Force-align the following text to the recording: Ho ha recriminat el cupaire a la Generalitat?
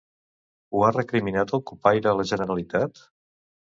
Ho 0.71 0.79
ha 0.85 0.89
recriminat 0.95 1.53
el 1.59 1.63
cupaire 1.73 2.13
a 2.13 2.17
la 2.21 2.29
Generalitat? 2.33 3.05